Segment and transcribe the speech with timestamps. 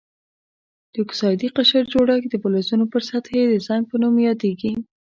[0.93, 4.71] د اکسایدي قشر جوړښت د فلزونو پر سطحې د زنګ په نوم یادیږي.